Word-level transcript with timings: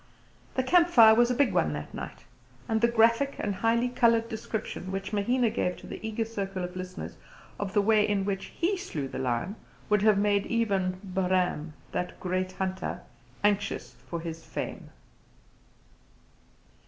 The 0.55 0.63
camp 0.63 0.89
fire 0.89 1.13
was 1.13 1.29
a 1.29 1.35
big 1.35 1.53
one 1.53 1.73
that 1.73 1.93
night, 1.93 2.25
and 2.67 2.81
the 2.81 2.87
graphic 2.87 3.35
and 3.37 3.53
highly 3.53 3.87
coloured 3.87 4.29
description 4.29 4.91
which 4.91 5.13
Mahina 5.13 5.51
gave 5.51 5.77
to 5.77 5.85
the 5.85 5.99
eager 6.01 6.25
circle 6.25 6.63
of 6.63 6.75
listeners 6.75 7.17
of 7.59 7.75
the 7.75 7.83
way 7.83 8.07
in 8.07 8.25
which 8.25 8.51
we 8.63 8.77
slew 8.77 9.07
the 9.07 9.19
lion 9.19 9.57
would 9.89 10.01
have 10.01 10.17
made 10.17 10.47
even 10.47 10.99
"Bahram, 11.03 11.73
that 11.91 12.19
great 12.19 12.53
Hunter," 12.53 13.03
anxious 13.43 13.93
for 14.07 14.19
his 14.21 14.43
fame. 14.43 14.89